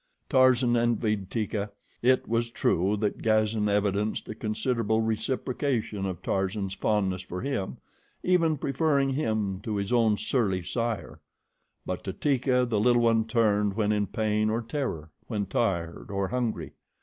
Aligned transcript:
Tarzan 0.31 0.75
envied 0.75 1.29
Teeka. 1.29 1.69
It 2.01 2.27
was 2.27 2.49
true 2.49 2.97
that 2.97 3.21
Gazan 3.21 3.69
evidenced 3.69 4.27
a 4.29 4.33
considerable 4.33 4.99
reciprocation 5.01 6.07
of 6.07 6.23
Tarzan's 6.23 6.73
fondness 6.73 7.21
for 7.21 7.41
him, 7.41 7.77
even 8.23 8.57
preferring 8.57 9.11
him 9.11 9.59
to 9.61 9.75
his 9.75 9.93
own 9.93 10.17
surly 10.17 10.63
sire; 10.63 11.19
but 11.85 12.03
to 12.05 12.13
Teeka 12.13 12.65
the 12.67 12.79
little 12.79 13.03
one 13.03 13.25
turned 13.27 13.75
when 13.75 13.91
in 13.91 14.07
pain 14.07 14.49
or 14.49 14.63
terror, 14.63 15.11
when 15.27 15.45
tired 15.45 16.07
or 16.09 16.29
hungry. 16.29 16.71